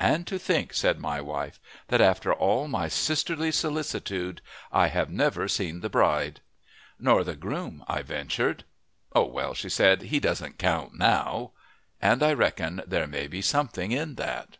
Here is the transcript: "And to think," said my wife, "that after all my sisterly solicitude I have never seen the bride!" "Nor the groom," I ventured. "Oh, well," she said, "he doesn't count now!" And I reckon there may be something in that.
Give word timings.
"And 0.00 0.26
to 0.28 0.38
think," 0.38 0.72
said 0.72 0.98
my 0.98 1.20
wife, 1.20 1.60
"that 1.88 2.00
after 2.00 2.32
all 2.32 2.68
my 2.68 2.88
sisterly 2.88 3.52
solicitude 3.52 4.40
I 4.72 4.86
have 4.86 5.10
never 5.10 5.46
seen 5.46 5.80
the 5.80 5.90
bride!" 5.90 6.40
"Nor 6.98 7.22
the 7.22 7.36
groom," 7.36 7.84
I 7.86 8.00
ventured. 8.00 8.64
"Oh, 9.14 9.26
well," 9.26 9.52
she 9.52 9.68
said, 9.68 10.04
"he 10.04 10.20
doesn't 10.20 10.56
count 10.56 10.94
now!" 10.94 11.50
And 12.00 12.22
I 12.22 12.32
reckon 12.32 12.80
there 12.86 13.06
may 13.06 13.26
be 13.26 13.42
something 13.42 13.92
in 13.92 14.14
that. 14.14 14.56